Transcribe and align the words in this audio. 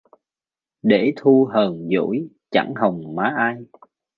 Để 0.81 1.13
Thu 1.17 1.49
hờn 1.53 1.89
dỗi 1.95 2.29
chẳng 2.51 2.73
hồng 2.81 3.15
má 3.15 3.33
ai 3.37 3.65